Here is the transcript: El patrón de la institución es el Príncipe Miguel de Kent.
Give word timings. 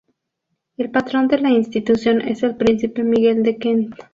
El 0.77 0.89
patrón 0.89 1.27
de 1.27 1.37
la 1.39 1.51
institución 1.51 2.21
es 2.21 2.41
el 2.41 2.55
Príncipe 2.55 3.03
Miguel 3.03 3.43
de 3.43 3.57
Kent. 3.59 3.93